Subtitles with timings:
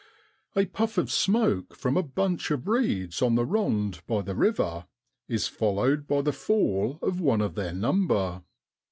[0.55, 4.87] A puff of smoke from a bunch of reeds on the rond by the river
[5.27, 8.41] is followed by the fall of one of their number.